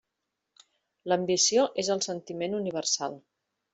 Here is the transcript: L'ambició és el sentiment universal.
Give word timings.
L'ambició 1.13 1.65
és 1.83 1.91
el 1.97 2.01
sentiment 2.09 2.57
universal. 2.61 3.19